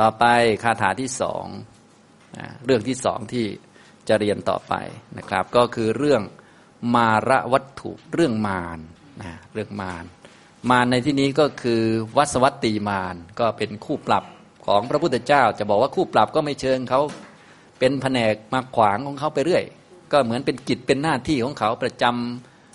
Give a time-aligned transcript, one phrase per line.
[0.00, 0.24] ต่อไป
[0.62, 1.46] คาถาที่สอง
[2.64, 3.46] เรื่องที่สองที่
[4.08, 4.74] จะเรียนต่อไป
[5.18, 6.22] นะครับ ก็คือเรื่อง
[6.94, 8.78] มาระวัตถุเรื่องมาร
[9.20, 10.04] นะเรื่องมาร
[10.70, 11.82] มารในที่นี้ก็คือ
[12.16, 14.24] วัสวัตตีมารก็เป็นคู่ปรับ
[14.66, 17.00] ของพระพุทธเจ้า จะบอกว่าคู่ปรับก็ไม่เชิงเขา
[17.78, 19.64] เป็นแผนกมาขวางของเขาไปเรื่อย
[20.12, 22.04] ก็เหมือนเป็นกิจเป็นหน้าที่ของเขาประจ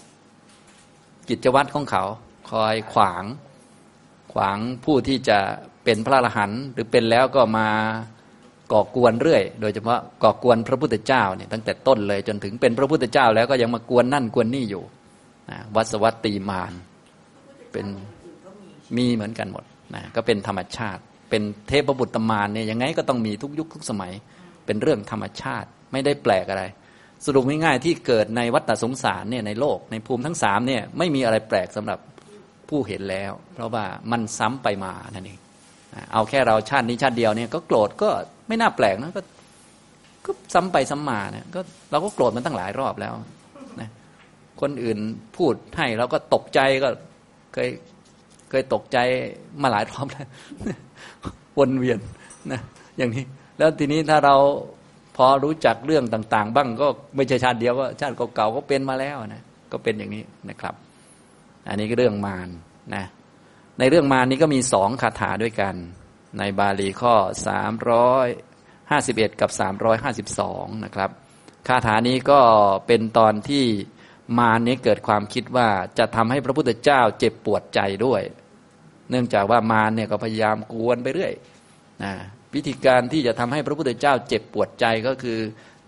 [0.10, 2.04] ำกิจวัตรของเขา
[2.52, 3.24] คอยขวาง
[4.34, 5.40] ขวางผู้ที่จะ
[5.88, 7.68] เป็นพระอรหันต์หรือเป็นแล้วก็มา
[8.72, 14.84] ก่อกวนเรื่อย โดยเฉพาะก่อกวนพระพุทธเจ้าเนี่ยตั้งแต่ต้นเลยจนถึงเป็นพระพุทธเจ้าแล้วก็ยังมากวนนั่นกวนนี่อยู่
[15.76, 16.74] วัสวัตตีมาร
[17.72, 17.88] เป็น
[18.98, 19.64] มีเหมือนกันหมด
[19.96, 24.14] นะก็เป็นธรรมชาติ เป็นเทพบุตรมารเนี่ยยังไงก็ต้องมีทุกยุคทุกสมัย
[24.66, 26.64] เป็นเรื่องธรรมชาติไม่ได้แปลกอะไร
[27.26, 32.00] สรุปง่ายๆที่เกิดในวัฏสงสารเนี่ยในโลกในภูมิทั้งสามเนี่ยไม่มีอะไรแปลกสำหรับ
[32.70, 35.40] ผู้เห็นแล้ว เพราะว่ามันซ้ำไปมานั่นเอง
[36.14, 38.10] เอาแค่เราชาตินี้ชาติเดียวเนี่ยก็โกรธก็
[38.48, 39.22] ไม่น่าแปลกนะก็
[40.26, 41.60] ก็ซ้ำไปซ้ำมาเนี่ยก็
[41.92, 43.14] เราก็โกรธมันตั้งหลายรอบแล้ว
[43.82, 43.90] นะ
[44.62, 44.98] คนอื่น
[45.38, 46.90] พูดให้เราก็ตกใจก็
[47.54, 47.70] เคย
[48.50, 48.98] เคยตกใจ
[49.62, 50.28] มาหลายรอบแล้ว
[51.58, 52.00] วนเวียน
[52.52, 52.60] นะ
[52.98, 53.24] อย่างนี้
[53.58, 54.36] แล้วทีนี้ถ้าเรา
[55.18, 60.74] พอรู้จักเรื่องต่าง ๆ บ้างก็ไม่ใช่ชาติเดียวก็ชาติเก่าๆก็เป็นมาแล้วนะก็เป็นอย่างนี้นะครับ
[61.68, 62.50] อันนี้ก็เรื่องมาร
[62.96, 63.04] นะ
[63.80, 65.76] ในเรื่องมารนี้ก็มีสองคาถาด้วยกัน
[66.40, 67.16] ในบาลีข้อ
[67.48, 68.28] สามร้อย
[68.92, 71.10] ห้าสิบเอ็ดกับสามร้อยห้าสิบสองนะครับ
[71.68, 72.40] คาถานี้ก็
[72.88, 73.66] เป็นตอนที่
[74.38, 75.68] มารนี้เกิดความคิดว่า
[75.98, 78.22] จะทำให้พระพุทธเจ้าเจ็บปวดใจด้วย
[79.10, 81.34] เนื่องจากว่ามารเนี่ยก็พยายามกวนไปเรื่อย
[82.04, 82.14] นะ
[82.56, 85.40] วิธีการที่จะทำให้พระพุทธเจ้าเจ็บปวดใจก็คือ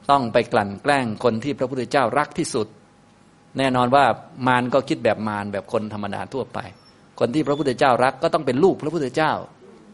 [0.10, 2.68] ต้องไปกลั่นแกล้งคนที่พระพุทธเจ้ารักที่สุด
[3.58, 4.06] แน่นอนว่า
[4.48, 6.60] มารก็คิดแบบมารแบบคนธรรมดาทั่วไป
[7.20, 9.32] คนที่พระพุทธเจ้ารักก็ต้องเป็นลูกพระพุทธเจ้า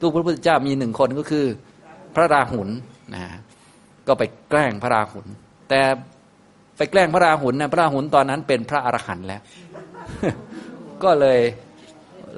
[0.02, 1.46] ลูกพระพุทธเจ้ามีหนึ่งคนก็คือ
[2.16, 2.70] พระราหุล
[3.16, 3.24] นะ
[4.08, 5.26] ก็ไปแกล้งพระราหุล
[5.70, 5.82] แต่
[6.78, 9.42] ไปแกล้งพระราหุลนะพระราหุลตอนนั้นเป็นพระอรหันต์แล้ว
[11.04, 11.40] ก็เลย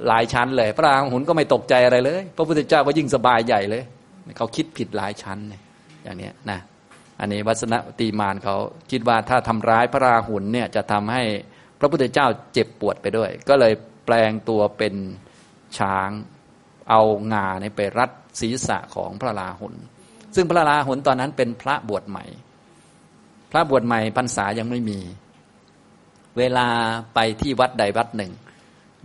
[0.07, 3.83] หลายชั้นเลย พระราหุลก็ไม่ตกใจอะไรเลย พระพุทธเจ้าก็ยิ่งสบายใหญ่เลย
[4.37, 5.61] เขาคิดผิดหลายชั้นเนี่ย
[6.03, 6.59] อย่างนี้นะ
[7.19, 8.55] อันนี้วัสนตีมานเขา
[8.91, 11.23] คิดว่าถ้าทำร้ายพระราหุลเนี่ยจะทำให้
[11.79, 13.73] พระพุทธเจ้าเจ็บปวดไปด้วย ก็เลย
[14.07, 14.95] แปลงตัวเป็น
[15.77, 16.09] ช้าง
[16.89, 17.01] เอา
[17.33, 19.73] งาเนี่ยไปรัดศีรษะของพระราหุล
[20.35, 22.25] ซึ่งพระราหุลตอนนั้นเป็นพระบวชใหม่
[23.51, 24.99] พระบวชใหม่พรรษายังไม่มี
[26.37, 26.67] เวลา
[27.15, 28.31] ไปที่วัดใดวัดหนึ่ง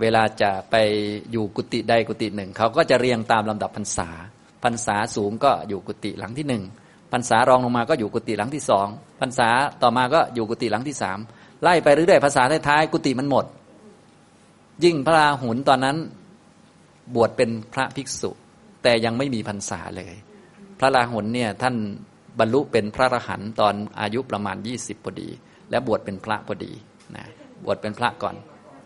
[0.01, 0.77] เวลาจะไป
[1.31, 4.09] อยู่กุฏิใดกุฏิหนึ่ง เขาก็จะเรียงตามลำดับพรรษา
[4.65, 6.63] พรรษาสูงก็อยู่กุฏิหลังที่หนึ่ง
[7.13, 8.87] พรรษารองลงมาก็อยู่กุฏิหลังที่สอง
[9.21, 9.49] พรรษา
[9.83, 11.19] ต่อมาก็อยู่กุฏิหลังที่สาม
[11.63, 13.45] ไล่ไปเรื่อยๆภาษาท้ายๆกุฏิมันหมด
[14.85, 15.97] ยิ่งพระราหุลตอนนั้น
[17.15, 18.31] บวชเป็นพระภิกษุ
[18.83, 20.15] แต่ยังไม่มีพรรษาเลย
[20.79, 21.77] พระราหุลเนี่ยท่าน
[22.39, 25.29] บรรลุเป็นพระอรหันต์ตอนอายุประมาณยี่สิบพอดี
[25.71, 26.73] และบวชเป็นพระพอดี
[27.17, 27.27] นะ
[27.65, 28.37] บวชเป็นพระก่อน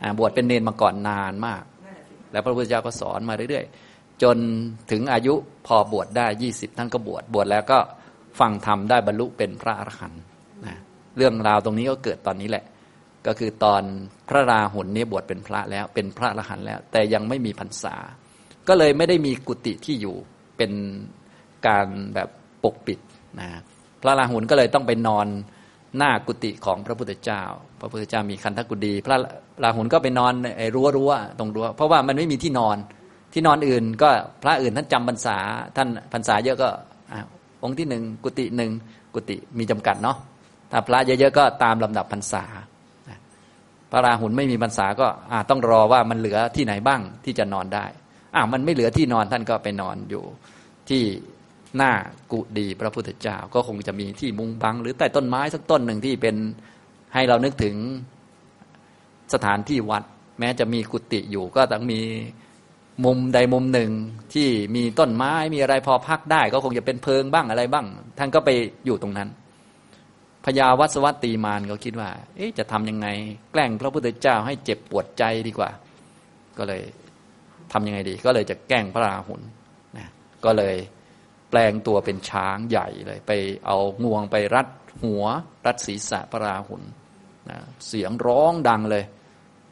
[0.02, 1.62] อบวชเป็นเนนมาก่อนนานมาก
[2.32, 4.36] แล้วพระพุทธเจ้าก็สอนมาเรื่อยๆ จน
[4.91, 5.34] ถึงอายุ
[5.66, 7.78] พอบวชได้ยี่สิบท่านก็บวชบวชแล้วก็
[8.41, 10.20] ฟังธรรมได้บรรลุเป็นพระอรหันต์
[10.66, 10.76] นะ
[11.16, 12.64] เรื่องราวตรงนี้ก็เกิดตอนนี้แหละ
[13.26, 13.82] ก็คือตอน
[14.28, 17.94] พระราหุลนี้บวชเป็นพระแล้วเป็นพระอรหันต์แล้ว แต่ยังไม่มีพรรษา
[18.69, 20.16] ก็เลยไม่ได้มีกุฏิที่อยู่
[20.56, 20.72] เป็น
[21.66, 22.28] การแบบ
[22.65, 22.98] ปกปิด
[23.41, 23.48] นะ
[24.03, 25.26] พระราหุลก็เลยต้องไปนอน
[25.97, 27.42] หน้ากุฏิของพระพุทธเจ้า
[27.81, 29.16] พระพุทธเจ้ามีคันธกุฎีพระ
[29.62, 32.76] ราหุลก็ไปนอนไอ้รั้วรั้วตรงรั้วเพราะว่ามันไม่มีที่นอน
[33.32, 34.09] ที่นอนอื่น ก็
[34.42, 35.38] พระอื่นท่านจำพรรษา
[35.76, 36.69] ท่านพรรษาเยอะก็
[37.62, 38.70] องค์ที่หนึ่งกุฏิหนึ่ง
[39.15, 40.16] กุฏิมีจำกัดเนาะ
[40.70, 42.44] ถ้าพระเยอะๆก็ตามลำดับพรรษา
[43.92, 45.06] พระราหุลไม่มีพรรษาก็
[45.50, 47.86] ต้องรอว่ามันเหลือที่ไหนบ้างที่จะนอนได้
[48.34, 50.24] อ่ามันไม่เหลือที่นอนท่านก็ไปนอนอยู่
[50.88, 51.02] ที่
[51.76, 51.92] หน้า
[52.32, 56.36] กุฏิพระพุทธเจ้าก็คงจะมีที่มุงบัง หรือใต้ต้นไม้สักต้นหนึ่งที่เป็น
[57.14, 57.76] ให้เรานึกถึง
[59.34, 60.03] สถานที่วัด
[60.38, 62.00] แม้จะมีกุฏิอยู่ก็ต้องมี
[63.04, 63.91] มุมใดมุมหนึ่ง
[64.34, 67.86] ที่มีต้นไม้มีอะไรพอพักได้ ก็คงจะเป็นเพิงบ้างอะไรบ้าง
[68.18, 68.50] ท่านก็ไป
[68.86, 69.28] อยู่ตรงนั้น
[70.47, 73.09] พญาวัสวัตตีมานก็คิดว่า เอ๊ะจะทำยังไง
[73.53, 75.71] แกล้งพระพุทธเจ้าให้เจ็บปวดใจดีกว่า
[76.59, 76.83] ก็เลย
[77.72, 79.41] ทํำยังไงดี ก็เลยจะแกล้งพระราหุล
[79.98, 80.07] นะ
[80.45, 80.77] ก็เลย
[81.51, 83.33] แปลงตัวเป็นช้างใหญ่เลย ไป
[83.66, 84.66] เอางวงไปรัด
[85.03, 85.25] หัว
[85.66, 86.83] รัดศีรษะพระราหุล
[87.51, 89.04] นะเสียงร้องดังเลย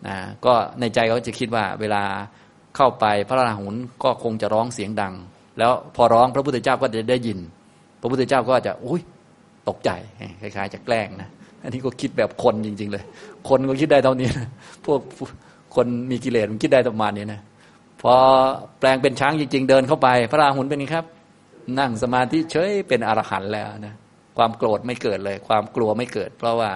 [0.07, 2.03] นะก็ในใจเขาจะคิดว่า เวลา
[2.77, 3.75] เข้าไปพระราหุล
[4.05, 5.15] ก็คงจะร้องเสียงดัง
[5.59, 7.39] แล้วพอร้องพระพุทธเจ้าก็จะได้ยิน
[8.01, 9.03] พระพุทธเจ้าก็จะอุ้ย
[9.69, 9.91] ตกใจ
[10.41, 11.29] คล้ายๆ จะแกล้งนะ
[11.63, 13.05] อันนี้ก็คิดแบบคนจริง ๆ เลย
[13.49, 14.49] คนก็คิดได้เท่านี้นะ
[14.85, 15.01] พวก
[15.75, 17.41] คนมีกิเลสมันคิดได้ประมาณนี้นะ
[18.03, 18.15] พอ
[18.79, 21.07] แปลงเป็นช้างจริง ๆ เดินเข้าไป พระราหุลเป็นไงครับ
[21.79, 23.95] นั่งสมาธิเฉยเป็นอรหันต์แล้วนะ
[24.37, 26.71] ความโกรธไม่เกิดเลย ความกลัวไม่เกิด เพราะว่า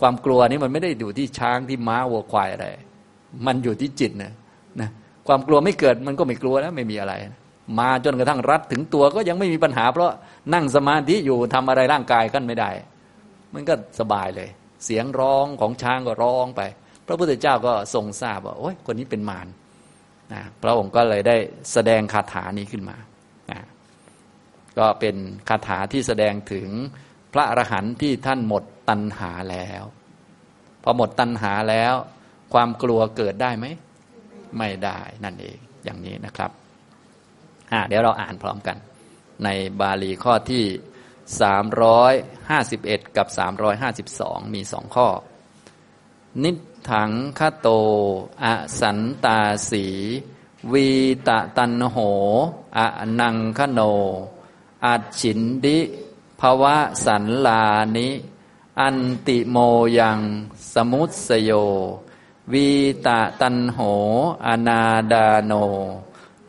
[0.00, 2.66] ความกลัวนี้มันไม่ได้อยู่ที่ช้างที่ม้าวัวควายอะไร
[3.46, 4.32] มันอยู่ที่จิตนะ
[4.80, 4.88] นะ
[5.26, 7.14] ความกลัวไม่เกิดมันก็ไม่กลัวแล้วไม่มีอะไร
[7.78, 10.10] มาจนกระทั่งรัดถึงตัวก็ยังไม่มีปัญหา เพราะ
[10.54, 12.70] นั่งสมาธิอยู่ทำอะไรร่างกายกันไม่ได้
[13.54, 14.48] มันก็สบายเลย
[14.84, 16.60] เสียงร้องของช้างก็ร้องไป
[17.06, 19.46] พระพุทธเจ้าก็ทรงทราบว่าโอ้ยคนนี้เป็นมาร
[20.32, 21.36] นะพระองค์ก็เลยได้
[21.72, 22.96] แสดงคาถานี้ขึ้นมา
[23.50, 23.60] นะ
[24.78, 25.16] ก็เป็น
[25.48, 26.68] คาถาที่แสดงถึง
[27.32, 29.82] พระอรหันต์ที่ท่านหมดตัณหาแล้ว
[30.82, 31.94] พอหมดตัณหาแล้ว
[32.52, 33.66] ความกลัวเกิดได้ไหม
[34.58, 36.50] ไม่ได้นั่นเองอย่างนี้นะครับ
[37.88, 38.76] เดี๋ยวเราอ่านพร้อมกัน
[39.44, 39.48] ใน
[39.80, 40.64] บาลีข้อที่
[43.10, 43.26] 351 กับ
[43.90, 45.08] 352 มีสองข้อ
[46.42, 46.50] นิ
[46.90, 47.68] ถังคโต
[48.44, 48.46] อ
[48.80, 49.40] สันตา
[49.70, 49.86] สี
[50.72, 50.88] วี
[51.28, 51.96] ตะตันโห
[52.78, 52.80] อ
[53.20, 53.80] นังคโน
[54.84, 55.78] อัจฉินดิ
[56.40, 57.64] ภวะสันลา
[57.96, 58.08] นิ
[58.80, 59.56] อันติโม
[59.98, 60.20] ยัง
[60.72, 61.50] สมุตสโย
[62.52, 62.68] วี
[63.06, 63.78] ตะตันโห
[64.46, 65.52] อนาทาโน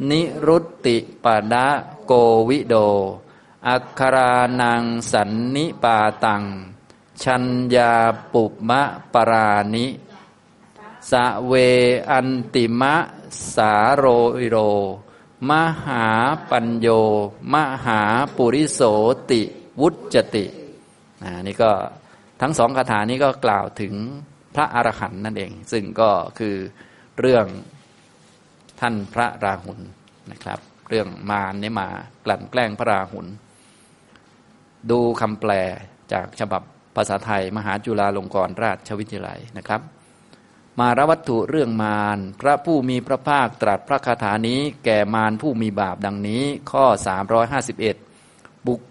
[0.10, 1.68] นิรุตติปะทะ
[2.06, 2.12] โก
[2.50, 2.76] วิโท
[3.68, 6.44] อักขะรานังสันนิปาตัง
[7.24, 7.46] ชัญ
[7.76, 7.94] ญา
[8.34, 9.88] ปุพพาปะรานิ จะ
[11.12, 11.14] สะ
[11.48, 11.54] เว
[12.10, 12.96] อันติมะ
[13.56, 14.58] สารีโร
[15.50, 15.52] มะ
[15.86, 16.06] หา
[16.50, 16.88] ปัญโญ
[17.54, 17.56] มะ
[17.86, 18.02] หา
[18.36, 18.82] ปุริโส
[19.30, 19.42] ติ
[19.82, 20.46] วุจจะติ
[21.48, 21.72] นี่ก็
[22.42, 23.94] ทั้งสองคาถานี้ก็กล่าวถึง
[24.56, 26.56] พระอรหันต์นั่นเอง ซึ่งก็คือ
[27.20, 27.46] เรื่อง
[28.80, 29.80] ท่านพระราหุล
[30.32, 30.60] นะครับ
[30.90, 31.90] เรื่องมารเนี่ยมา
[32.26, 33.28] กลั่นแกล้งพระราหุล
[34.92, 35.52] ดูคำแปล
[36.14, 36.62] จากฉบับ
[36.96, 39.82] ภาษาไทย มหาจุฬาลงกรณราชวิทยาลัยนะครับ
[40.80, 46.86] มารวัตถุเรื่องมารพระผู้มีพระภาคตรัสพระคาถานี้ แก่มารผู้มีบาปดังนี้ ข้อ
[47.72, 48.82] 351 บุค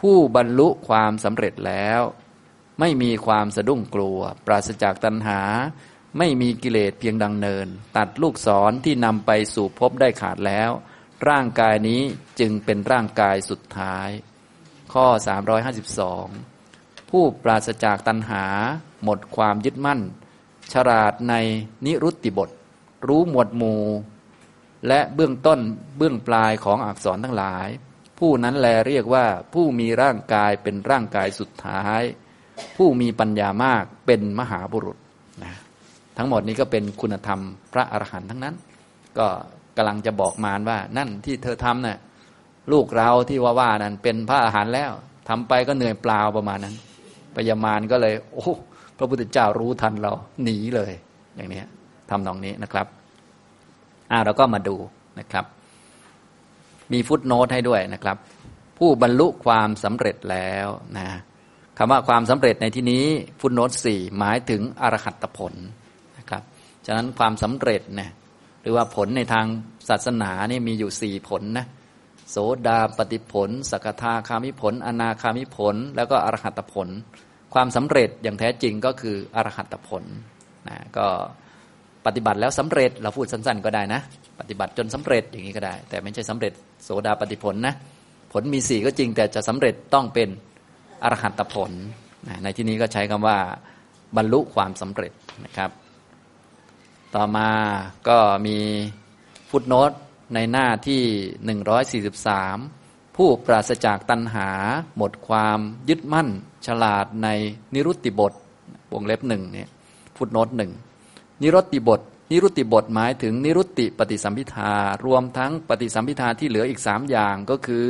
[0.00, 2.00] ผู้บรรลุความสำเร็จแล้ว
[2.80, 5.40] ไม่มีความสะดุ้งกลัว ปราศจากตัณหา
[6.18, 7.66] ไม่มีกิเลสเพียงดังเนิน
[7.96, 10.70] ตัดลูกศรที่นำไปสู่พบได้ขาดแล้ว
[11.28, 12.02] ร่างกายนี้
[12.40, 14.08] จึงเป็นร่างกายสุดท้าย
[14.92, 15.06] ข้อ
[16.28, 18.44] 352 ผู้ปราศจากตัณหา
[19.04, 20.00] หมดความยึดมั่น
[20.72, 21.34] ฉลาดใน
[21.84, 22.50] นิรุตติบท
[23.06, 23.82] รู้หมวดหมู่
[24.88, 25.60] และเบื้องต้น
[25.98, 27.68] เบื้องปลายของอักษรทั้งหลาย
[28.18, 32.02] ผู้นั้นแลเรียกว่าผู้มีร่างกายเป็นร่างกายสุดท้าย
[32.76, 34.98] ผู้มีปัญญามากเป็นมหาบุรุษ
[36.18, 37.40] ทั้งหมดนี้ก็เป็นคุณธรรม
[37.72, 38.54] พระอรหันต์ทั้งนั้น
[39.18, 39.26] ก็
[39.76, 41.98] กำลังจะบอกมารว่า นั่นที่เธอทำนะ่ะ
[42.72, 44.90] ลูกเราที่ว่าว่านั้นเป็นพระอรหันต์แล้ว
[45.28, 46.74] ทำไปก็เหนื่อยเปล่าประมาณนั้น
[47.34, 48.52] ปยามารก็เลย โอ้
[48.98, 50.12] พระพุทธเจ้ารู้ทันเรา
[50.42, 50.92] หนีเลย
[51.36, 51.62] อย่างนี้
[52.10, 52.86] ทำนองนี้นะครับ
[54.10, 54.76] อ่าเราก็มาดู
[55.18, 55.44] นะครับ
[56.92, 58.16] มีฟุตโนตให้ด้วยนะครับ
[58.78, 60.68] ผู้บรรลุความสำเร็จแล้ว
[60.98, 61.08] นะ
[61.78, 63.04] คำว่าความสำเร็จในที่นี้
[63.40, 65.54] ฟุตโนตสี่หมายถึงอรหัตผล
[66.86, 68.10] ฉะนั้นความสำเร็จนะ
[68.62, 69.46] หรือว่าผลในทาง
[69.88, 71.66] ศาสนานี่มีอยู่สี่ผลนะ
[72.30, 72.36] โส
[72.66, 76.88] ดาปฏิผล สกทาคามิผล อนาคามิผล แล้วก็อรหัตผล
[77.54, 80.04] ความสำเร็จอย่างแท้จริงก็คืออรหัตผล
[80.68, 81.06] นะก็
[82.06, 84.00] ปฏิบัติแล้วสำเร็จเราพูดสั้นๆก็ได้นะ
[84.40, 86.52] ปฏิบัติจนสำเร็จอย่างนี้ก็ได้ แต่ไม่ใช่สำเร็จ
[86.84, 87.74] โสดาปฏิผลนะ
[88.32, 90.28] ผลมีสี่ก็จริงแต่จะสำเร็จต้องเป็น
[91.02, 91.70] อรหัตผล
[92.42, 93.38] ในที่นี้ก็ใช้คำว่า
[94.16, 95.12] บรรลุความสำเร็จ
[95.44, 95.70] นะครับ
[97.16, 97.50] ต่อมา
[98.08, 98.58] ก็มี
[99.50, 99.92] ฟุตโนต
[100.34, 101.02] ในหน้าที่
[102.12, 104.48] 143 ผู้ปราศจากตัณหา
[104.96, 106.28] หมดความยึดมั่น
[106.66, 107.28] ฉลาดใน
[107.74, 108.32] นิรุตติบท
[108.92, 109.68] วงเล็บหนึ่งเนี่ย
[110.16, 110.72] ฟุตโนตหนึ่ง
[111.42, 114.72] นิรุตติบท นิรุตติบทหมายถึงนิรุตติปฏิสัมพิทา
[115.06, 117.86] รวมทั้งปฏิสัมพิทาที่เหลืออีกสามอย่างก็คือ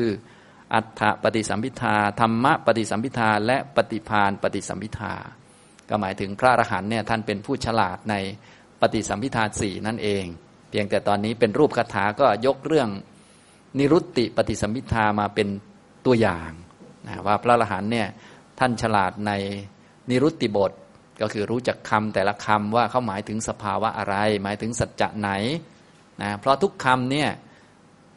[0.75, 5.14] อัฏฐปฏิสัมพิทาธรรมะปฏิสัมพิทาและปฏิพานปฏิสัมพิทา
[5.88, 8.14] ก็หมายถึงพระอรหันต์เนี่ยท่านเป็นผู้ฉลาดใน
[8.81, 10.25] ปฏิสัมพิทาสี่นั่นเอง
[10.71, 12.88] เพียงแต่ตอนนี้เป็นรูปคาถาก็ยกเรื่อง
[13.78, 15.49] นิรุตติปฏิสัมพิทามาเป็น
[16.07, 16.50] ตัวอย่าง
[17.07, 18.09] นะว่าพระอรหันต์เนี่ย
[18.59, 19.33] ท่านฉลาดใน
[20.11, 20.73] นิรุตติบท
[21.21, 25.31] ก็คือรู้จักคำแต่ละคำว่าเขาหมายถึงสภาวะอะไร หมายถึงสัจจะไหน
[26.23, 27.31] นะเพราะทุกคำเนี่ย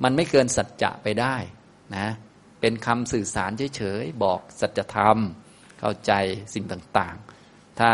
[0.04, 1.36] มันไม่เกินสัจจะไปได้
[1.96, 2.08] นะ
[2.62, 5.18] เป็นคำสื่อสารเฉยๆบอกสัจธรรม
[5.80, 6.12] เข้าใจ
[6.54, 7.92] สิ่งต่างๆ ถ้า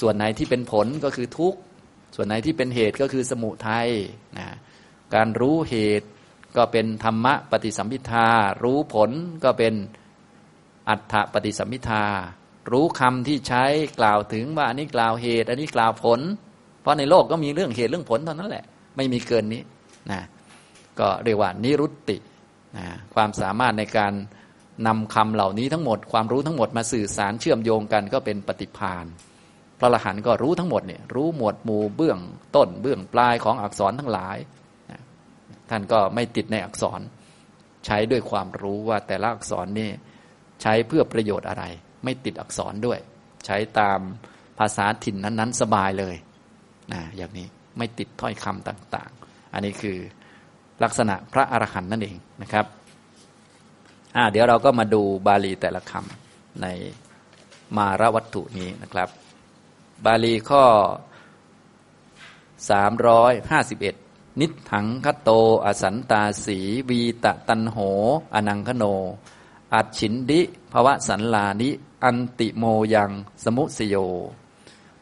[0.00, 1.58] ส่วนไหนที่เป็นผลก็คือทุกข์
[2.20, 3.88] ส่วนไหนที่เป็นเหตุก็คือสมุทัย
[4.38, 4.46] นะ
[5.14, 6.08] การรู้เหตุ
[6.56, 8.28] ก็เป็นธรรมะปฏิสัมพิทา
[8.62, 9.10] รู้ผล
[9.44, 9.74] ก็เป็น
[10.88, 12.04] อัฏฐปฏิสัมพิทา
[12.72, 13.64] รู้คำที่ใช้
[13.98, 16.20] กล่าวถึงว่าอันนี้กล่าวเหตุ อันนี้กล่าวผล
[16.80, 18.64] เพราะในโลกก็มีเรื่องเหตุเรื่องผลเท่านั้นแหละ
[18.96, 19.62] ไม่มีเกินนี้
[20.10, 20.20] นะ
[21.00, 22.16] ก็เรียกว่านิรุตติ
[22.76, 24.12] นะความสามารถในการ
[24.86, 29.06] นำคำเหล่านี้ทั้งหมด ความรู้ทั้งหมดมาสื่อสารเชื่อมโยงกันก็เป็นปฏิพาน
[29.78, 32.18] พระอรหันต์ก็รู้ทั้งหมดเนี่ยรู้หมวดหมู่เบื้อง
[32.56, 34.36] ต้นเบื้องปลายของอักษรทั้งหลาย
[35.70, 37.00] ท่านก็ไม่ติดในอักษร
[37.86, 39.90] ใช้ด้วยความรู้ว่าแต่ละอักษรนี่
[40.62, 41.64] ใช้เพื่อประโยชน์อะไร
[42.04, 42.98] ไม่ติดอักษรด้วย
[43.46, 44.00] ใช้ตาม
[44.58, 46.16] ภาษาถิ่นนั้นๆ สบายเลย
[46.92, 47.46] นะอย่างนี้
[47.78, 49.96] ไม่ติดถ้อยคำต่างๆ อันนี้คือ
[50.82, 52.66] ลักษณะพระอรหันต์นั่นเองนะครับ
[54.16, 56.66] อ่าเดี๋ยวเราก็มาดูบาลีแต่ละคำใน
[57.76, 59.08] มารวัตถุนี้นะครับ
[60.04, 60.64] บาลีข้อ
[63.56, 65.30] 351 นิถังคโต
[65.64, 67.78] อสันตาสี วีตะตันโห
[68.34, 68.84] อนังคโน
[69.74, 70.40] อัดฉินดิ
[70.72, 71.70] ภวะสันลานิ
[72.04, 72.64] อันติโม
[72.94, 73.10] ยัง
[73.44, 73.96] สมุสโย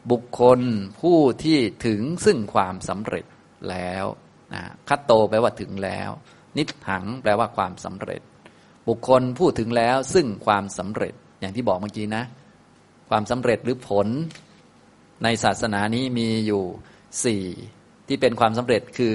[0.09, 0.59] บุคคล
[0.99, 3.25] ผู้ที่ถึงซึ่งความสำเร็จ
[3.69, 4.05] แล้ว
[4.53, 6.09] นะคัตโตแปลว่าถึงแล้ว
[6.57, 8.21] นิถังแปลว่าความสำเร็จ
[8.87, 12.23] บุคคลพูดถึงแล้วซึ่งความสำเร็จอย่างที่บอกเมื่อกี้นะ
[13.09, 14.07] ความสำเร็จหรือผล
[15.23, 16.63] ในศาสนานี้มีอยู่
[17.25, 17.43] สี่
[18.07, 19.13] ที่เป็นความสำเร็จคือ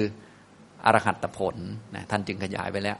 [0.85, 1.55] อรหัตผล
[1.95, 2.97] นะท่านจึงขยายไปแล้ว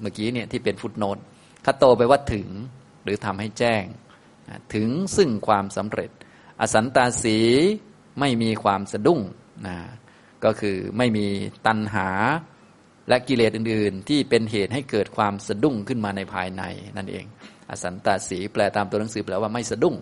[0.00, 1.18] เมื่อกี้เนี่ยที่เป็นฟุตโนต
[1.64, 2.48] คัตโตไปว่าถึง
[3.04, 3.84] หรือทำให้แจ้ง
[4.48, 6.10] นะถึงซึ่งความสำเร็จ
[6.60, 7.38] อสันตาสี
[8.20, 9.20] ไม่มีความสะดุ้ง
[9.66, 9.76] นะ
[10.44, 11.26] ก็คือไม่มี
[11.66, 12.08] ตัณหา
[13.08, 16.62] และกิเลสอื่น ๆ ที่เป็นเหตุให้เกิดความสะดุ้งขึ้นมาในภายใน
[16.96, 17.24] นั่นเอง
[17.70, 19.94] อสันตาสีแปลตามตัวหนังสือแปลว่าไม่สะดุ้ง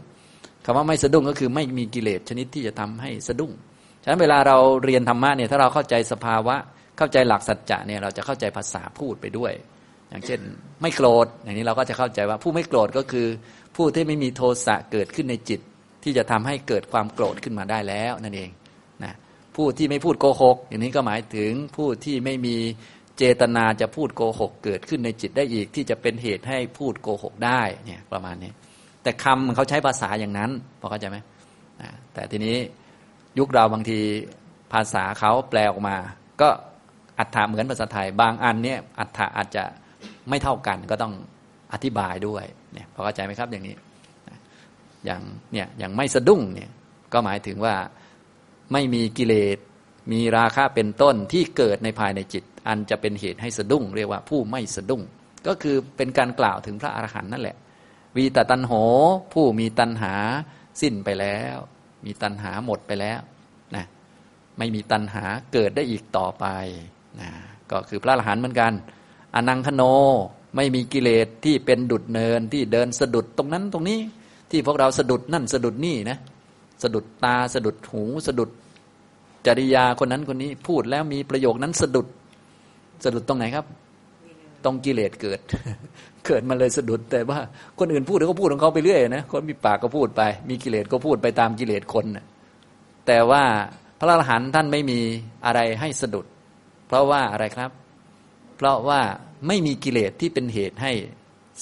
[0.64, 3.52] คำว่าไม่สะดุ้งก็คือไม่มีกิเลสชนิดที่จะทำให้สะดุ้ง
[4.02, 6.56] ฉะนั้นเวลาเราเรียนธรรมะเนี่ยถ้าเราเข้าใจสภาวะ
[6.98, 9.52] เข้าใจหลักสัจจะเนี่ยเราจะเข้าใจภาษาพูดไปด้วย
[10.10, 10.40] อย่างเช่น
[10.82, 13.26] ไม่โกรธอย่างนี้เราก็จะเข้าใจว่าผู้ไม่โกรธก็คือ
[13.76, 15.60] ผู้ที่ไม่มีโทสะเกิดขึ้นในจิต
[16.04, 18.50] ที่จะทำให้เกิดความโกรธขึ้นมาได้แล้วนั่นเอง
[19.04, 19.14] นะ
[19.56, 22.56] ผู้ที่ไม่พูดโกหก อย่างนี้ก็หมายถึงผู้ที่ไม่มี
[23.18, 28.52] เจตนาจะพูดโกหก เกิดขึ้นในจิตได้อีก ที่จะเป็นเหตุให้พูดโกหกได้เนี่ยประมาณนี้
[29.02, 31.18] แต่คำเขาใช้ภาษาอย่างนั้นพอเข้าใจไหม
[32.14, 32.56] แต่ทีนี้
[33.38, 33.98] ยุคเราบางที
[34.72, 35.96] ภาษาเขาแปลออกมา
[36.40, 36.48] ก็
[37.18, 39.64] อัฏฐะเหมือนภาษาไทย บางอันเนี่ยอัฏฐะอาจจะ
[40.28, 41.12] ไม่เท่ากันก็ต้อง
[41.72, 43.76] อธิบายด้วยเนี่ยพอเข้าใจไหมครับอย่างนี้
[45.04, 45.20] อย่าง
[45.52, 46.70] เนี่ยอย่างไม่สะดุ้งเนี่ย
[47.12, 47.74] ก็หมายถึงว่า
[48.72, 49.58] ไม่มีกิเลส
[50.12, 55.02] มีราคะเป็นต้นที่เกิดในภายในจิต อันจะเป็นเหตุให้สะดุ้ง เรียกว่าผู้ไม่สะดุ้ง
[55.46, 57.56] ก็คือเป็นการกล่าวถึงพระอรหันต์นั่นแหละ
[58.16, 58.72] วีตตันโห
[59.32, 60.14] ผู้มีตันหา
[60.80, 61.56] สิ้นไปแล้ว
[62.04, 63.20] มีตันหาหมดไปแล้ว
[63.74, 63.84] นะ
[64.58, 66.46] ไม่มีตันหาเกิดได้อีกต่อไป
[67.20, 67.30] นะ
[67.70, 68.72] ก็คือพระอรหันต์เหมือนกัน
[69.34, 69.82] อนังคโน
[70.56, 73.98] ไม่มีกิเลสที่เป็นดุดเนินที่เดินสะดุดตรงนั้นตรงนี้
[74.50, 76.18] ที่พวกเราสะดุดนั่นสะดุดนี่นะ
[76.82, 78.50] สะดุดตาสะดุดหูสะดุด
[79.46, 82.06] จริยาคนนั้นคนนี้พูดแล้วมีประโยคนั้นสะดุด
[83.04, 83.66] สะดุดตรงไหนครับ
[84.64, 85.40] ตรงกิเลสเกิด
[86.26, 87.38] เกิดมาเลยสะดุดแต่ว่า
[87.78, 92.06] คนอื่นพูดเขาพูดของเขาไปเรื่อยนะคนมีปากก็พูดไป มีกิเลสก็พูดไปตามกิเลสคน
[93.06, 93.42] แต่ว่า
[93.98, 94.98] พระอรหันต์ท่านไม่มี
[95.46, 96.26] อะไรให้สะดุด
[96.86, 97.70] เพราะว่าอะไรครับ
[98.56, 99.00] เพราะว่า
[99.46, 100.92] ไม่มีกิเลสที่เป็นเหตุให้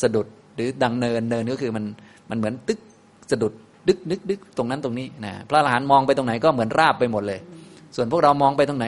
[0.02, 1.84] สะดุดหรือดังเนินเนินก็คือมัน
[2.30, 2.78] มันเหมือนตึก
[3.30, 3.52] สะดุด
[3.88, 7.40] ดึกนึกดึกตรงนั้นตรงนี้นะพระอรหันต์มองไปตรงไหนก็เหมือนราบไปหมดเลย
[7.96, 8.84] ส่วนพวกเรามองไปตรงไหน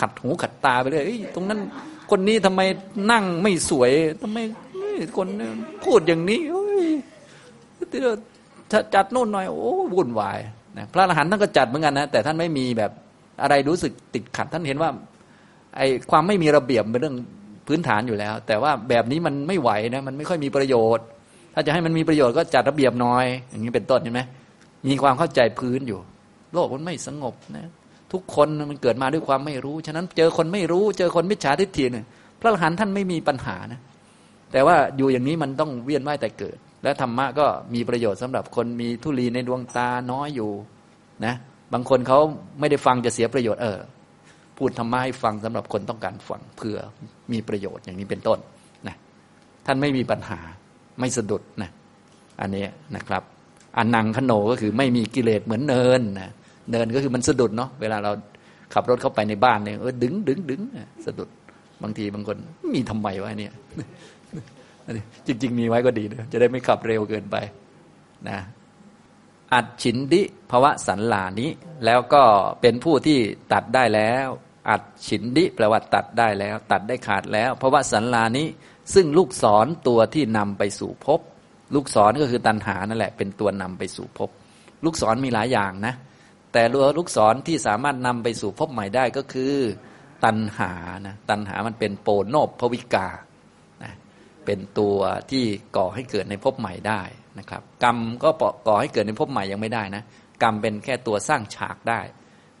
[0.00, 1.02] ขัดหูขัดตาไปเลย
[1.34, 1.60] ตรงนั้น
[2.10, 2.60] คนนี้ทำไม
[3.10, 3.90] นั่งไม่สวย
[4.22, 4.38] ทำไม
[5.16, 5.28] คน
[5.84, 6.40] พูดอย่างนี้
[8.94, 10.38] จัดโน่นหน่อย โอ้วุ่นวาย
[10.78, 12.90] นะพระอรหันต์ท่านก็จัดเหมือนกันนะแต่ท่านไม่มีแบบ
[13.42, 14.90] อะไรรู้สึกติดขัด ท่านเห็นว่า
[15.76, 17.16] ไอ้ความไม่มีระเบียบเป็นเรื่อง
[17.66, 21.04] พื้นฐานอยู่แล้ว แต่ว่าแบบนี้มันไม่ไหวนะมันไม่ค่อยมีประโยชน์
[21.54, 24.20] ถ้าจะให้มันมีประโยชน์ก็จัดระเบียบน้อย อย่างนี้เป็นต้นเห็นไหม
[24.86, 26.00] มีความเข้าใจพื้นอยู่
[26.52, 27.70] โลกมันไม่สงบนะ
[28.12, 32.04] ทุกคนมันเกิดมาด้วยความไม่รู้ ฉะนั้นเจอคนไม่รู้ เจอคนมิจฉาทิฏฐิเนี่ย
[32.40, 33.80] พระอรหันต์ท่านไม่มีปัญหานะ
[34.52, 40.50] แต่ว่าอยู่อย่างนี้มันต้องเวียนว่ายแต่เกิด และธรรมะก็มีประโยชน์สำหรับคนมีทุลีในดวงตาน้อยอยู่
[41.24, 41.34] นะ
[41.72, 42.18] บางคนเขา
[42.60, 43.78] ไม่ได้ฟังจะเสียประโยชน์เออ
[44.56, 46.76] พูดธรรมะให้ฟังสำหรับคนต้องการฟังเพื่อ
[47.32, 48.38] มีประโยชน์อย่างนี้เป็นต้น
[48.88, 48.96] นะ
[49.66, 50.40] ท่านไม่มีปัญหา
[51.00, 51.70] ไม่สะดุดนะ
[52.40, 53.22] อันนี้นะครับ
[53.78, 56.30] อันนังขโนก็คือไม่มีกิเลสเหมือนเนินนะ
[56.70, 58.12] เนินก็คือมันสะดุดเนาะเวลาเรา
[58.74, 60.60] ขับรถเข้าไปในบ้านเนี่ยเออดึงดึงดึง
[61.04, 61.28] สะดุด
[61.82, 62.36] บางทีบางคน
[62.74, 63.52] มีทำไมวะเนี่ย
[65.26, 67.36] จริง ๆ มีไว้ก็ดีเลยจะได้ไม่ขับเร็วเกินไป
[68.28, 68.38] นะ
[69.54, 71.50] อัดฉินดิภวะสันหลานี้
[71.84, 72.22] แล้วก็
[72.60, 73.18] เป็นผู้ที่
[73.52, 74.28] ตัดได้แล้ว
[74.70, 78.46] อัดฉินดิแปลว่าตัดได้แล้ว ตัดได้ขาดแล้วเพราะว่าสันลานี้
[78.94, 81.20] ซึ่งลูกศรตัวที่นำไปสู่ภพ
[81.74, 84.30] ลูกศรก็คือตันหานั่นแหละ เป็นตัวนำไปสู่ภพ
[84.84, 85.94] ลูกศรมีหลายอย่างนะ
[86.54, 86.62] แต่
[86.98, 89.54] ลูกศรที่สามารถนำไปสู่ภพใหม่ได้ก็คือ
[90.24, 90.72] ตันหา
[91.06, 93.08] นะตันหามันเป็นโปโนบภวิกา
[93.82, 93.92] นะ
[94.44, 94.96] เป็นตัว
[95.30, 95.44] ที่
[95.76, 97.02] ก่อให้เกิดในภพใหม่ได้
[97.38, 98.30] นะครับ กรรมก็
[98.68, 100.02] ก่อให้เกิดในภพใหม่ยังไม่ได้นะ
[100.42, 102.00] กรรมเป็นแค่ตัวสร้างฉากได้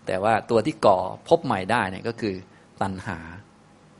[0.06, 0.98] แต่ว่าตัวที่ก่อ
[1.28, 2.34] ภพใหม่ได้เนี่ยก็คือ
[2.82, 3.18] ตัณหา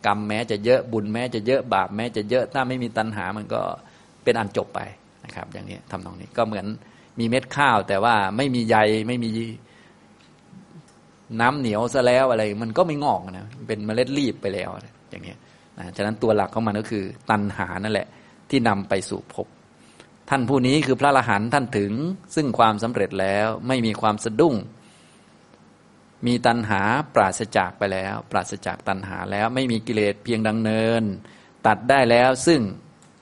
[0.07, 3.63] กรรมแม้จะเยอะบุญแม้จะเยอะบาปแม้จะเยอะถ้าไม่มีตัณหามันก็
[4.25, 4.81] เป็นอันจบไป
[5.25, 6.67] นะครับ อย่างนี้ทำนองนี้ก็เหมือน
[7.19, 8.77] มีเม็ดข้าว แต่ว่าไม่มีใย
[9.09, 9.31] ไม่มี
[11.41, 14.71] น้ำเหนียวซะแล้วอะไร มันก็ไม่งอกนะเป็นเมล็ดรีบไปแล้ว
[15.11, 15.39] อย่างนี้ย
[15.79, 18.09] นะฉะนั้นตัวหลักของมันก็คือ ตัณหานั่นแหละ
[18.51, 19.47] ที่นำไปสู่ภพ
[20.31, 21.93] ท่านผู้นี้คือพระอรหันต์ท่านถึง
[22.35, 24.55] ซึ่งความสำเร็จแล้วไม่มีความสะดุ้ง
[26.27, 26.83] มีตัณหา
[27.15, 31.03] ปราศจากไปแล้ว ปราศจากตัณหาแล้วไม่มีกิเลสเพียงดังเนิน
[31.67, 32.61] ตัดได้แล้วซึ่ง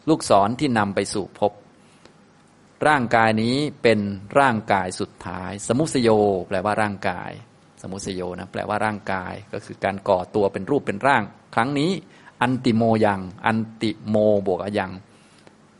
[0.08, 1.52] ลูกศรที่นำไปสู่ภพ
[2.88, 4.00] ร่างกายนี้เป็น
[4.38, 6.08] ร่างกายสุดท้าย สมุสโย
[6.48, 7.30] แปลว่าร่างกาย
[7.82, 11.22] สมุสโยนะแปลว่าร่างกายก็คือการก่อตัวเป็นรูปเป็นร่าง
[11.54, 11.90] ครั้งนี้
[12.42, 14.92] อันติโมยัง อันติโมบวกอยัง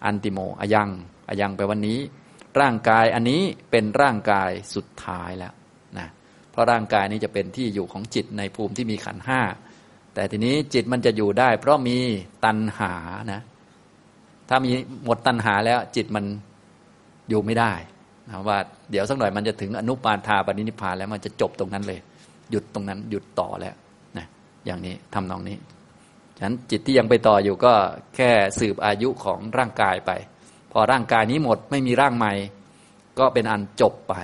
[0.05, 0.91] อันติโมอยัง
[1.29, 1.99] อยังแปว่านี้
[2.61, 5.53] ร่างกายอันนี้เป็นร่างกายสุดท้ายแล้ว
[5.99, 6.09] นะ
[6.51, 9.41] เพราะร่างกายนี้จะเป็นที่อยู่ของจิตในภูมิที่มีขันห้า
[10.15, 11.99] แต่ทีนี้จิตมันจะอยู่ได้ เพราะมี
[12.45, 12.95] ตัณหา
[13.33, 13.41] นะ
[14.49, 14.73] ถ้ามี
[15.05, 16.25] หมดตัณหาแล้วจิตมัน
[17.29, 17.73] อยู่ไม่ได้
[18.29, 18.59] นะว่า
[18.91, 22.01] เดี๋ยวสักหน่อยมันจะถึงอนุปาทาปณินิพานแล้วมันจะจบตรงนั้นเลย
[22.51, 23.75] หยุดตรงนั้นหยุดต่อแล้ว
[24.19, 24.27] นะ
[24.67, 25.57] อย่างนี้ทำนองนี้
[26.37, 27.73] ฉะนั้นจิตที่ยังไปต่ออยู่ก็
[28.17, 30.11] แค่สืบอายุของร่างกายไป
[30.73, 32.33] พอร่างกายนี้หมดไม่มีร่างใหม่
[33.19, 34.15] ก็เป็นอันจบไป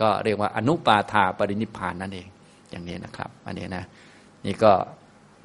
[0.00, 2.28] ก็เรียกว่าอนุปาทาปรินิพานนั่นเอง
[2.70, 3.84] อย่างนี้นะครับ อันนี้นะ
[4.46, 4.72] นี่ก็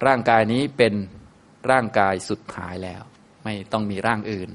[0.07, 0.93] ร่างกายนี้เป็น
[1.71, 3.01] ร่างกายสุดท้ายแล้ว
[3.43, 4.49] ไม่ต้องมีร่างอื่น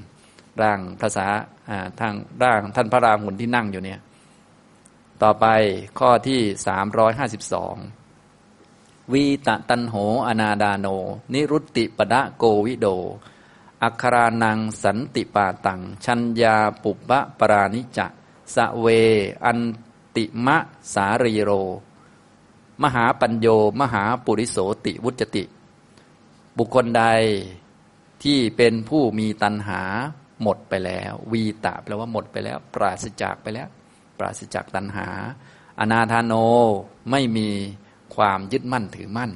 [0.61, 1.27] ร่างภาษา
[1.99, 3.99] ทางร่างท่านพระราหุลที่นั่งอยู่เนี่ย
[5.23, 5.45] ต่อไป
[5.99, 7.75] ข้อที่สามร้อยห้าสิบสอง
[9.13, 9.95] วีตะตันโห
[10.27, 10.87] อนาดาโน
[11.33, 12.87] นิรุตติปดะโกวิโด
[13.83, 18.07] อัครานังสันติปาตัง ชัญญาปุบะปรานิจะ
[18.55, 18.85] สะเว
[19.45, 19.59] อัน
[20.15, 20.57] ติมะ
[20.93, 21.51] สารีโร
[22.83, 23.47] มหาปัญโย
[23.79, 25.43] มหาปุริโสติวุจติ
[26.57, 27.03] บุคคลใด
[28.23, 29.81] ที่เป็นผู้มีตัณหา
[30.43, 33.67] หมดไปแล้ว วีตะแปลว่าหมดไปแล้ว ปราศจากไปแล้ว
[34.19, 35.07] ปราศจากตัณหา
[35.79, 36.33] อนาธานโน
[37.11, 37.49] ไม่มี
[38.15, 39.31] ความยึดมั่นถือมั่น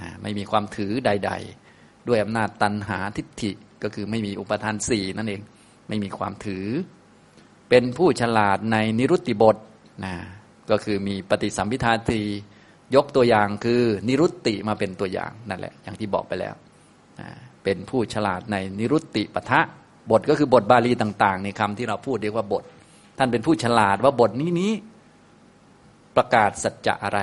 [0.00, 1.32] นะไม่มีความถือใด
[1.68, 3.50] ๆ ด้วยอำนาจตัณหาทิฏฐิ
[3.82, 5.42] ก็คือไม่มีอุปทานสี่นั่นเอง
[5.88, 6.66] ไม่มีความถือ
[7.68, 9.56] เป็นผู้ฉลาดในนิรุตติบท
[10.04, 10.14] นะ
[10.70, 12.22] ก็คือมีปฏิสัมพิทาที
[12.94, 16.54] ยกตัวอย่างคือนิรุตติมาเป็นตัวอย่างนั่นแหละ อย่างที่บอกไปแล้ว
[17.20, 17.28] นะ
[17.64, 19.60] เป็นผู้ฉลาดในนิรุตติปะทะ
[20.10, 22.64] บทก็คือบทบาลีต่างๆในคำที่เราพูดเรียกว่าบท
[23.18, 24.72] ท่านเป็นผู้ฉลาดว่าบทนี้นี้
[26.16, 27.20] ประกาศสัจจะอะไร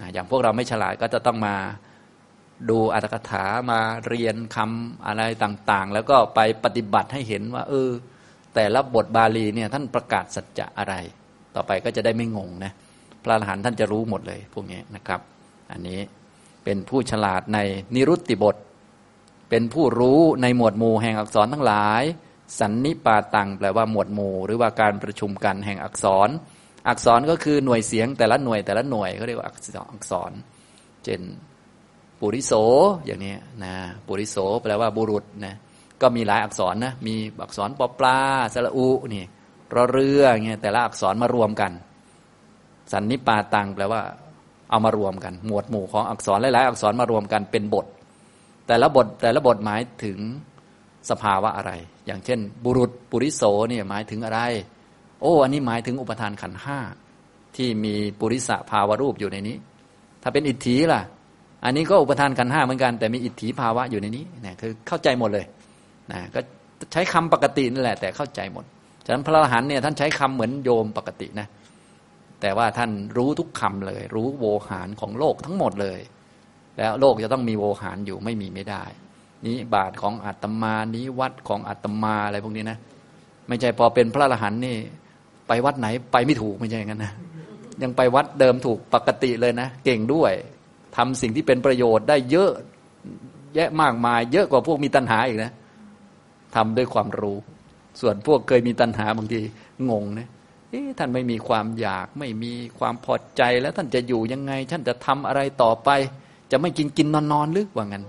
[0.00, 1.54] นะอย่างพวกเราไม่ฉลาดก็จะต้องมา
[2.70, 7.90] ดูอัตถกถามาเรียนคำอะไรต่างๆ แล้วก็ไปปฏิบัติให้เห็นว่า เออ
[8.54, 10.94] แต่ละบทบาลีเนี่ยท่านประกาศสัจจะอะไร
[11.54, 12.72] ต่อไปก็จะได้ไม่งงนะ
[13.22, 15.20] พระอรหันต์ท่านจะรู้หมดเลยพวกนี้นะครับ
[15.72, 16.00] อันนี้
[16.64, 17.58] เป็นผู้ฉลาดใน
[17.94, 18.56] นิรุตติบท
[19.50, 22.02] เป็นผู้รู้ในหมวดหมู่แห่งอักษรทั้งหลาย
[22.58, 26.28] สันนิปาตังแปลว่าหมวดหมู่ หรือว่าการประชุมกันแห่งอักษร
[26.88, 29.54] อักษรก็คือหน่วยเสียงแต่ละหน่วยแต่ละหน่วยเขาเรียกว่าอั
[30.02, 30.32] กษร
[31.04, 31.20] เช่น
[32.20, 32.52] ปุริโส
[33.06, 33.74] อย่างนี้นะ
[34.06, 35.54] ปุริโสแปลว่าบุรุษนะ
[36.02, 38.18] ก็มีหลายอักษรนะมีอักษรปอปลา
[38.54, 39.24] สระอุนี่
[39.74, 41.72] รอเรือเงี้ยแต่ละอักษรมารวมกัน
[42.92, 44.02] สันนิปาตังแปลว่า
[44.70, 47.86] เอามารวมกัน หมวดหมู่ของอักษรหลายๆอักษรมารวมกันเป็นบท
[48.66, 50.18] แต่ละบทแต่ละบทหมายถึง
[51.10, 51.72] สภาวะอะไร
[52.06, 54.40] อย่างเช่น บุรุษปุริโสเนี่ยหมายถึงอะไร
[55.20, 56.78] โอ้ อันนี้หมายถึงอุปทานขันห้า
[57.56, 59.56] ที่มีปุริสะภาวรูปอยู่ในนี้
[60.22, 61.02] ถ้าเป็นอิทธิล่ะ
[61.64, 65.44] อันนี้ก็อุปทานขันห้าเหมือนกัน แต่มีอิทธิภาวะอยู่ในนี้นะคือเข้าใจหมดเลย
[66.12, 66.40] นะก็
[66.92, 68.64] ใช้คำปกตินั่นแหละ แต่เข้าใจหมด
[69.06, 71.46] ฉะนั้นพระอรหันต์เนี่ยท่านใช้คำเหมือนโยมปกตินะ
[72.40, 76.00] แต่ว่าท่านรู้ทุกคำเลย รู้โวหารของโลกทั้งหมดเลย
[76.78, 78.84] แล้วโลกจะต้องมีโวหารอยู่ไม่มีไม่ได้
[79.46, 82.78] นี้บาทของอาตมานี้วัดของอาตมาอะไรพวกนี้นะ
[83.48, 84.76] ไม่ใช่พอเป็นพระอรหันต์นี่
[85.48, 87.12] ไปวัดไหนไปไม่ถูกไม่ใช่งั้นนะ
[87.82, 90.32] ยังไปวัดเดิมถูกปกติเลยนะ เก่งด้วย
[90.96, 92.50] ทำสิ่งที่เป็นประโยชน์ได้เยอะ
[93.54, 95.52] แยะมากมาย เยอะกว่าพวกมีตัณหาอีกนะ
[96.56, 97.36] ทำด้วยความรู้
[98.00, 99.40] ส่วนพวกเคยมีตัณหาบางที
[99.90, 100.28] งงนะ
[100.98, 105.88] ท่านไม่มีความอยากไม่มีความพอใจแล้วท่านจะอยู่ยังไง ท่านจะทำอะไรต่อไป
[106.50, 108.04] จะไม่กินกินนอนนอนหรือว่างั้น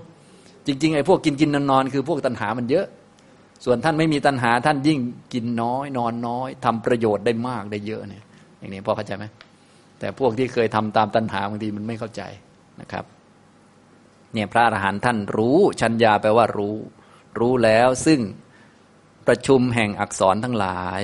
[0.67, 2.86] จริงๆไอ้พวกกินกินนอนนอนคือพวกตัณหามันเยอะ
[3.65, 4.99] ส่วนท่านไม่มีตัณหาท่านยิ่ง
[5.34, 8.23] กินน้อยนอนน้อยทำประโยชน์ได้มากได้เยอะเนี่ย
[8.60, 9.25] อย่างนี้พอเข้าใจไหม
[9.99, 12.21] แต่พวกที่เคยทำตามตัณหาบางทีมันไม่เข้าใจ
[12.82, 13.06] นะครับ
[14.34, 16.75] เนี่ยพระอรหันต์ท่านรู้ชัญญาแปลว่ารู้
[17.39, 18.19] รู้แล้วซึ่ง
[19.28, 21.01] ประชุมแห่งอักษรทั้งหลาย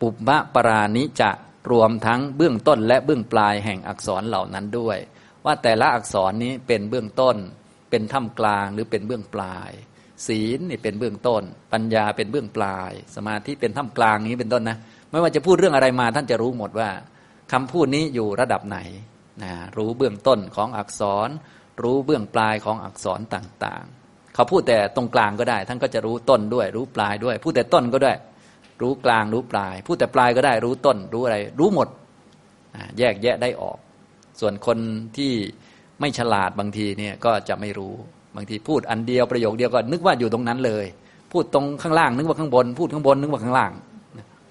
[0.00, 1.30] ปุบมะปรานิจะ
[1.70, 4.98] รวมทั้งเบื้องต้นและเบื้องปลายแห่งอักษรเหล่านั้นด้วย
[5.44, 7.36] ว่าแต่ละอักษรนี้เป็นเบื้องต้น
[7.90, 9.70] เป็นท่ามกลางหรือเป็นเบื้องปลาย
[10.26, 14.76] ศีลนี่เป็นเบื้องต้น ปัญญาเป็นเบื้องปลาย สมาธิเป็นท่ามกลางนี้เป็นต้นนะ
[15.10, 16.90] ไม่ว่าจะพูดเรื่องอะไรมาท่านจะรู้หมดว่า
[17.52, 18.78] คำพูดนี้อยู่ระดับไหน
[19.42, 21.28] นะรู้เบื้องต้นของอักษร
[21.82, 28.12] รู้เบื้องปลายของอักษรต่างๆ เขาพูดแต่ตรงกลางก็ได้ ท่านก็จะรู้ต้นด้วย รู้ปลายด้วย พูดแต่ต้นก็ได้
[28.82, 31.88] รู้กลางรู้ปลาย พูดแต่ปลายก็ได้ รู้ต้น รู้อะไร รู้หมด
[32.98, 33.78] แยกแยะได้ออก
[34.40, 34.78] ส่วนคน
[35.16, 35.32] ที่
[36.00, 37.94] ไม่ฉลาดบางทีเนี่ยก็จะไม่รู้
[38.36, 40.86] บางทีพูดอันเดียวประโยคเดียวก็นึกว่าอยู่ตรงนั้นเลย
[41.32, 43.72] พูดตรงข้างล่าง นึกว่าข้างบน พูดข้างบน นึกว่าข้างล่าง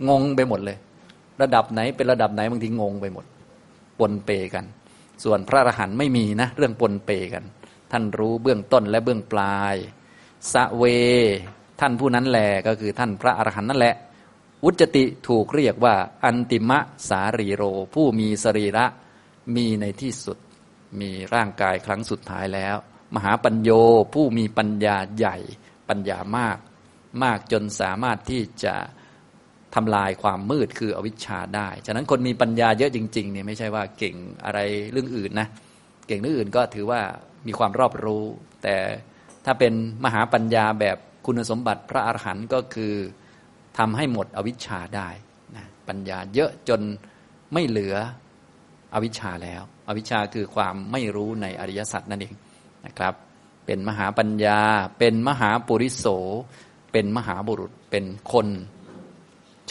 [0.09, 0.77] งงไปหมดเลย
[1.41, 3.25] ระดับไหนเป็นระดับไหนบางทีงงไปหมด
[3.99, 4.65] ปนเปกัน
[5.23, 7.43] ส่วนพระอรหันต์ไม่มีนะ เรื่องปนเปกัน
[7.91, 9.75] ท่านรู้เบื้องต้นและเบื้องปลาย
[10.53, 10.83] สะเว
[11.79, 13.95] ท่านผู้นั้นแหละก็คือท่านพระอรหันต์นั่นแหละ
[14.63, 18.85] อุจติถูกเรียกว่า อันติมะสารีโร ผู้มีสรีระ
[19.55, 20.38] มีในที่สุด
[21.02, 22.75] มีร่างกายครั้งสุดท้ายแล้ว
[23.15, 23.69] มหาปัญโย
[24.13, 25.38] ผู้มีปัญญาใหญ่
[25.89, 26.58] ปัญญามาก
[27.23, 28.75] มากจนสามารถที่จะ
[29.75, 34.60] ทำลายความมืดคืออวิชชาได้ ฉะนั้นคนมีปัญญาเยอะจริงๆเนี่ยไม่ใช่ว่าเก่งอะไร
[34.91, 35.47] เรื่องอื่นนะ
[36.08, 37.02] เก่งเรื่องอื่นก็ถือว่า
[37.47, 38.23] มีความรอบรู้
[38.63, 38.75] แต่
[39.45, 39.73] ถ้าเป็น
[40.06, 42.93] มหาปัญญาแบบคุณสมบัติพระอรหันต์ก็คือ
[43.78, 45.10] ทำให้หมดอวิชชาได้
[45.56, 46.82] นะปัญญาเยอะจน
[47.54, 47.95] ไม่เหลือ
[48.93, 52.36] อวิชชาแล้ว อวิชชาคือความไม่รู้ในอริยสัจนั่นเอง
[52.86, 53.13] นะครับ
[53.65, 54.60] เป็นมหาปัญญา
[54.99, 56.06] เป็นมหาปุริโส
[56.91, 58.47] เป็นมหาบุรุษ เป็นคน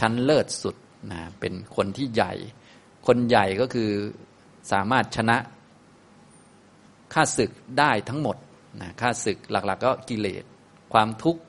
[0.00, 0.76] ชั้นเลิศสุด
[1.11, 2.33] นะเป็นคนที่ใหญ่
[3.07, 3.90] คนใหญ่ก็คือ
[4.72, 5.37] สามารถชนะ
[7.14, 8.37] ข้าศึกได้ทั้งหมด
[8.81, 10.44] นะข้าศึกหลัก ๆ ก็กิเลส
[10.92, 11.40] ความทุกข์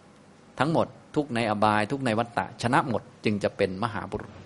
[0.60, 4.39] ทั้งหมด ทุกในอบาย ทุกในวัฏฏะชนะหมดจึงจะเป็นมหาบุรุษ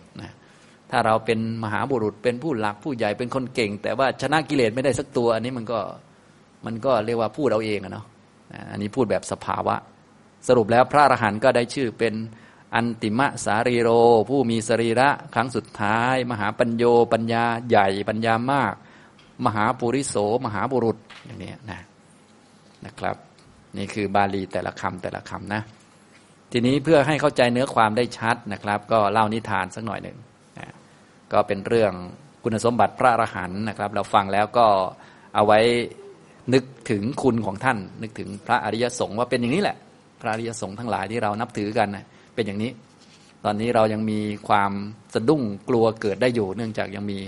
[0.96, 5.80] ถ้าเราเป็นมหาบุรุษเป็นผู้หลักผู้ใหญ่เป็นคนเก่ง แต่ว่าชนะกิเลสไม่ได้สักตัว อันนี้มันก็
[6.66, 8.06] มันก็เรียกว่าพูดเอาเองอะเนาะ
[8.72, 9.76] อันนี้พูดแบบสภาวะ
[10.48, 12.14] สรุปแล้วพระอรหันต์ก็ได้ชื่อเป็น
[12.76, 13.90] อันติมะสารีโร
[14.30, 18.74] ผู้มีสรีระครั้งสุดท้าย มหาปัญโยปัญญาใหญ่ปัญญามาก
[19.46, 21.82] มหาปุริโสมหาบุรุษอย่างนี้นะ
[22.86, 23.16] นะครับ
[23.78, 25.62] นี่คือบาลีแต่ละคำแต่ละคำนะ
[26.52, 30.18] ทีนี้เพื่อให้เข้าใจเนื้อความได้ชัดนะครับ ก็เล่านิทานสักหน่อยหนึ่ง
[31.34, 31.94] ก็เป็นเรื่อง
[32.44, 34.66] คุณสมบัติพระอรหันต์นะครับ เราฟังแล้วก็
[35.36, 35.60] เอาไว้
[36.54, 39.78] นึกถึงคุณของท่าน นึกถึงพระอริยสงฆ์ว่าเป็นอย่างนี้แหละ
[40.22, 42.06] พระอริยสงฆ์ทั้งหลายที่เรานับถือกันนะ
[42.36, 42.72] เป็นอย่างนี้
[43.46, 44.72] ตอนนี้เรายังมีความ
[45.14, 47.20] สะดุ้งกลัวเกิดได้อยู่ เนื่องจากยังมี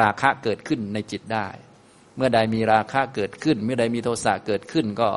[0.00, 1.46] ราคะเกิดขึ้นในจิตได้
[2.16, 5.08] เมื่อใดมีราคะเกิดขึ้น เมื่อใดมีโทสะเกิดขึ้นก็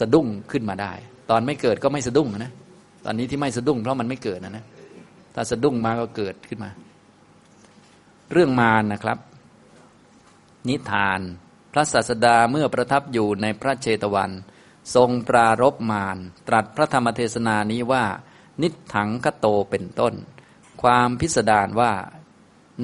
[0.00, 0.92] สะดุ้งขึ้นมาได้
[1.30, 2.52] ตอนไม่เกิดก็ไม่สะดุ้งนะ
[3.04, 4.64] ตอนนี้ที่ไม่สะดุ้งเพราะมันไม่เกิดนะนะ
[5.34, 6.70] ถ้าสะดุ้งมาก็เกิดขึ้นมา
[8.36, 9.18] เรื่องมารนะครับ
[10.68, 11.20] นิทาน
[11.72, 14.30] พระศาสดาเมื่อประทับอยู่ในพระเชตวัน
[14.94, 16.18] ทรงปรารบมาร
[16.48, 18.04] ตรัสพระธรรมเทศนานี้ว่า
[18.62, 20.14] นิถังคโตเป็นต้น
[20.82, 21.92] ความพิสดารว่า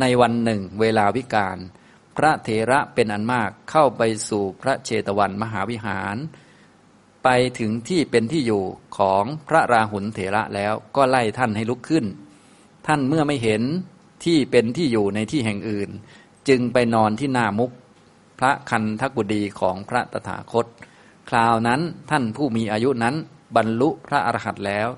[0.00, 1.58] ในวันหนึ่งเวลาวิกาล
[2.16, 6.16] พระเถระเป็นอันมากเข้าไปสู่พระเชตวันมหาวิหาร
[7.24, 8.64] ไปถึงที่เป็นที่อยู่
[8.98, 12.04] ของพระราหุลเถระแล้วก็ไล่ท่านให้ลุกขึ้น
[12.86, 13.62] ท่านเมื่อไม่เห็น
[14.24, 15.90] ที่เป็นที่อยู่ในที่แห่งอื่น
[16.48, 17.70] จึงไปนอนที่หน้ามุก
[18.38, 20.66] พระคันทกุดีของพระตถาคต
[21.28, 21.80] คราวนั้น
[22.10, 23.14] ท่านผู้มีอายุนั้น
[23.56, 24.88] บรรลุพระอรหันต์แล้ว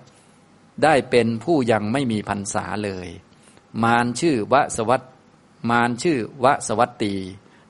[0.82, 3.08] ได้เป็นผู้ยังไม่มีพรรษาเลย
[3.82, 5.02] มารชื่อวสวัต
[5.70, 7.14] มารชื่อวสวัตตี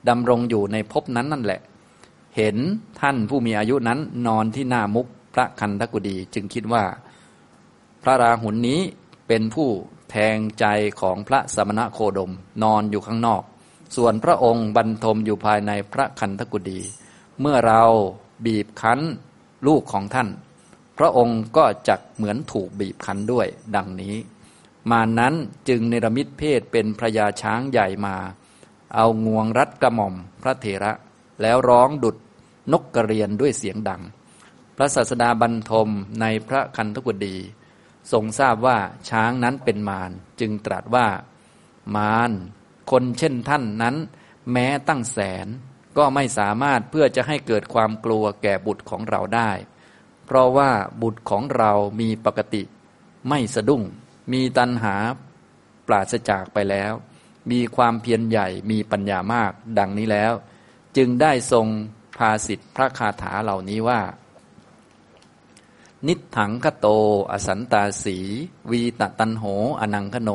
[0.09, 1.61] ดำรงอยู่ในภพนั้นนั่นแหละ
[2.37, 2.57] เห็น
[3.01, 6.85] ท่านผู้มีอายุนั้นนอนที่หน้ามุกพระคันธกุดีจึงคิดว่า
[8.03, 8.81] พระราหุลนนี้
[9.29, 9.69] เป็นผู้
[10.12, 10.66] แทงใจ
[11.01, 13.42] ของพระสมณะโคดมนอนอยู่ข้างนอก
[13.96, 16.81] ส่วนพระองค์บรรทมอยู่ภายในพระคันธกุดี
[17.40, 17.83] เมื่อเรา
[18.46, 19.01] บีบคั้น
[19.66, 20.29] ลูกของท่าน
[20.98, 23.46] พระองค์ก็จักเหมือนถูกบีบคั้นด้วย
[23.77, 24.14] ดังนี้
[24.90, 25.35] มานั้น
[25.68, 28.16] จึงเนรมิตเพศเป็นพระยาช้างใหญ่มา
[28.94, 30.92] เอางวงรัดกระหม่อมพระเถระ
[31.42, 32.16] แล้วร้องดุด
[32.72, 34.03] นกกระเรียนด้วยเสียงดัง
[34.77, 35.88] พระศาสดาบรรทม
[36.20, 37.37] ในพระคันธกุดี
[38.12, 40.11] ทรงทราบว่าช้างนั้นเป็นมาร
[40.41, 41.09] จึงตรัสว่า
[41.97, 42.33] มาร
[42.91, 43.97] คนเช่นท่านนั้น
[44.53, 45.47] แม้ตั้งแสน
[45.99, 49.51] ก็ไม่สามารถเพื่อจะให้เกิดความกลัวแก่บุตรของเราได้
[50.27, 50.71] เพราะว่า
[51.03, 52.62] บุตรของเรามีปกติ
[53.29, 53.83] ไม่สะดุ้ง
[54.33, 54.97] มีตัณหา
[55.87, 56.93] ปราศจากไปแล้ว
[57.51, 60.33] มีความเพียรใหญ่มีปัญญามากดังนี้แล้ว
[60.97, 61.67] จึงได้ทรง
[62.19, 64.01] ภาสิทธิพระคาถาเหล่านี้ว่า
[66.09, 66.87] นิฏฐังคะโต
[67.33, 68.19] อะสันตาสี
[68.71, 69.45] วีตะตัณโห
[69.81, 70.31] อะนังคะโณ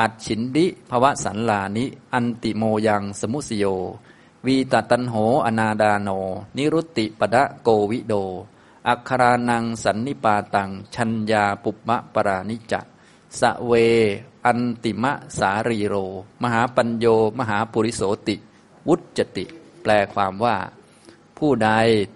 [0.00, 3.64] อัจฉินทิ ภะวะสัลลานิ อันติโมยัง สะมุสสะโย
[4.46, 5.14] วีตะตัณโห
[5.46, 6.08] อะนาทาโน
[6.56, 8.14] นิรุตติปะทะโกวิโท
[8.88, 12.80] อักขะรานังสันนิปาตัง ชัญญาปุพพาปะรานิจะ
[13.40, 13.72] สะ เว
[14.46, 15.94] อันติมะสารีโร
[16.42, 17.06] มหาปัญโย
[17.38, 18.36] มหาปุริโสติ
[18.88, 19.44] วุจติ
[19.82, 20.56] แปลความว่า
[21.38, 21.70] ผู้ใด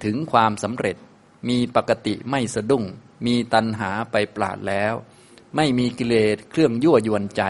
[0.04, 0.96] ถึงความสำเร็จ
[1.48, 2.84] มีปกติไม่สะดุ้ง
[3.26, 4.94] มีตัณหาไปปราดแล้ว
[5.56, 7.42] ไม่มีกิเลสเครื่องยั่วยวนใจ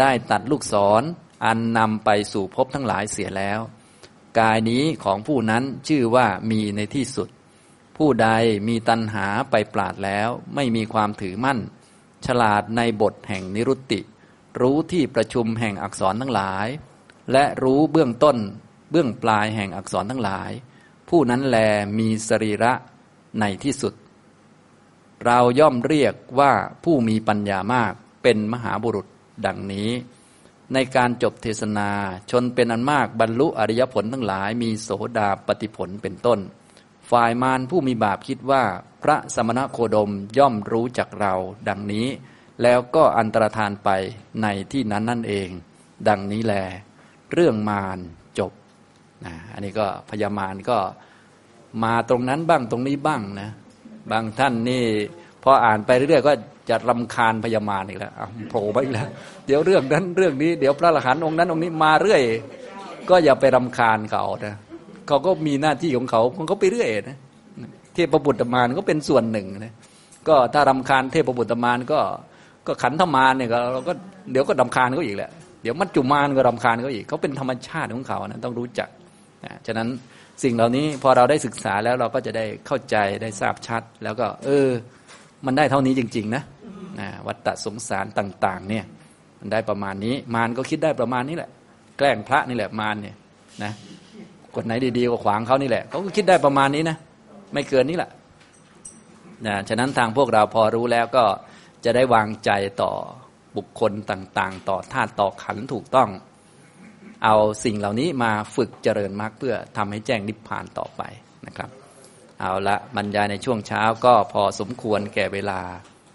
[0.00, 1.04] ได้ตัดลูกศรอ
[1.44, 3.60] อันนำไปสู่ภพทั้งหลายเสียแล้ว
[4.38, 7.28] กายนี้ของผู้นั้นชื่อว่ามีในที่สุด
[7.96, 8.28] ผู้ใด
[8.68, 11.58] มีตัณหาไปปราดแล้ว ไม่มีความถือมั่น
[12.26, 14.00] ฉลาดในบทแห่งนิรุตติ
[14.60, 16.66] รู้ที่ประชุมแห่งอักษรทั้งหลาย
[17.32, 18.36] และรู้เบื้องต้น
[18.90, 20.50] เบื้องปลายแห่งอักษรทั้งหลาย
[21.08, 21.56] ผู้นั้นแล
[21.98, 22.72] มีสรีระ
[23.40, 23.94] ในที่สุด
[25.26, 26.52] เราย่อมเรียกว่า
[26.84, 27.92] ผู้มีปัญญามาก
[28.22, 29.06] เป็นมหาบุรุษ
[29.46, 29.90] ดังนี้
[30.72, 31.90] ในการจบเทศนา
[32.30, 36.38] ชนเป็นอันมากบรรลุอริยผลทั้งหลายมีโสดาปฏิผลเป็นต้น
[37.10, 38.62] ฝ่ายมารผู้มีบาปคิดว่า
[39.02, 41.34] พระสมณโคดมย่อมรู้จักเรา
[41.68, 42.06] ดังนี้
[42.62, 43.90] แล้วก็อันตรธานไป
[44.42, 45.48] ในที่นั้นนั่นเอง
[46.08, 46.54] ดังนี้แล
[47.32, 47.98] เรื่องมาร
[48.38, 48.52] จบ
[49.24, 50.78] นะอันนี้ก็พญามารก็
[51.84, 53.50] มาตรงนั้นบ้างตรงนี้บ้างนะ
[54.10, 54.84] บางท่านนี่
[55.42, 56.32] พออ่านไปเรื่อยๆก็
[56.70, 58.12] จะรำคาญพญามารอีกแล้ว
[58.50, 59.08] โผล่ไปอีกแล้ว
[59.46, 62.22] เดี๋ยวเรื่องนั้นเรื่องนี้เดี๋ยวพระอรหันต์องค์นั้นองค์นี้มาเรื่อย
[63.10, 64.54] ก็อย่าไปรำคาญเขานะ
[65.08, 67.16] เขาก็มีหน้าที่ของเขาของเขาไปเรื่อยนะ
[67.94, 69.72] เทพบุตรมารก็เป็นส่วนหนึ่งนะ
[70.28, 72.00] ก็ถ้ารำคาญเทพบุตรมารก็
[72.66, 73.92] ก็ขันธมารเนี่ยเราก็
[74.32, 75.30] เดี๋ยวก็รำคาญเขาอีกแหละ
[75.62, 78.88] เดี๋ยวมัจจุมารก็รำคาญเขาอีกเขาเป็นธรรมชาติของเขานะต้องรู้จัก
[79.44, 79.88] นะฉะนั้น
[80.42, 84.68] สิ่งเหล่านี้พอเราได้ศึกษาแล้วเราก็จะได้เข้าใจได้ทราบชัด แล้วก็ เออ
[85.46, 86.42] มันได้เท่านี้จริง ๆ นะ
[87.00, 88.84] นะวัตตะสงสารต่าง ๆ เนี่ย
[89.40, 91.50] มันได้ประมาณนี้ มารก็คิดได้ประมาณนี้แหละ
[91.98, 93.16] แกล้งพระนี่แหละมารเนี่ย
[93.62, 93.72] นะ
[94.54, 96.96] คนไหนดีๆก็ขวางเขานี่แหละเขาก็คิดได้ประมาณนี้นะ
[97.52, 98.10] ไม่เกินนี้แหละ
[99.46, 101.24] นะฉะนั้นทางพวกเราพอรู้แล้วก็
[101.84, 102.50] จะได้วางใจ
[102.82, 102.92] ต่อ
[103.56, 106.08] บุคคลต่าง ๆ ต่อธาตุต่อขันถูกต้อง
[107.24, 111.02] เอาสิ่งเหล่านี้มาฝึกเจริญมรรคเพื่อทำให้แจ้งนิพพานต่อไป
[111.46, 111.70] นะครับ
[112.40, 115.60] เอาละบรรยายในช่วงเช้าก็พอสมควรแก่เวลา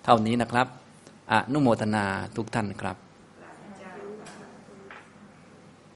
[0.06, 0.67] เท่านี้นะครับ
[1.32, 2.98] อนุโมทนาทุกท่านครับ